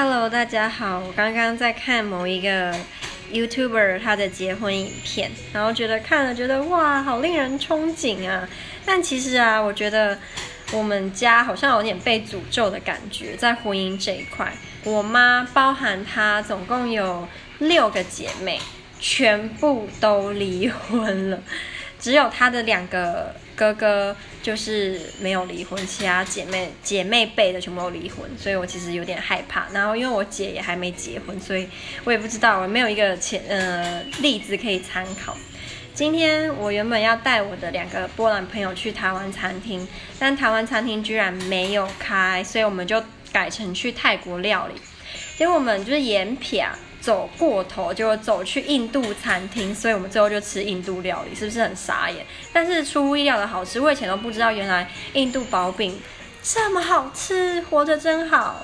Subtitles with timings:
[0.00, 1.00] Hello，大家好。
[1.00, 2.72] 我刚刚在看某一个
[3.32, 8.48] YouTuber 他的结婚影片，然后觉得看了觉得哇，好令人憧憬啊。
[8.86, 10.16] 但其实啊，我觉得
[10.70, 14.52] 我们家好像有点被诅咒的感觉，在婚姻这一块。
[14.84, 17.26] 我妈包含她，总共有
[17.58, 18.60] 六个姐妹，
[19.00, 21.42] 全部都离婚了，
[21.98, 23.34] 只有她的两个。
[23.58, 29.66] 哥哥就是没有离婚，其他姐妹姐妹辈的全部都离婚，所以我其实有点害怕。
[29.72, 31.68] 然后因为我姐也还没结婚，所以
[32.04, 35.36] 我也不知道，我没有一个前呃例子可以参考。
[35.92, 39.84] 今天我原本要带我的两个波兰朋友去台湾餐厅，
[40.20, 43.02] 但台湾餐厅居然没有开，所以我们就
[43.32, 44.80] 改成去泰国料理。
[45.36, 46.64] 结果我们就是沿撇。
[47.08, 52.22] 走过头就走去印度餐厅，所以我们最后就吃印度料理，是不是很傻眼？
[52.52, 55.98] 但是出乎意料的好吃，我以前都不知道原来印度薄饼
[56.42, 58.62] 这么好吃，活着真好。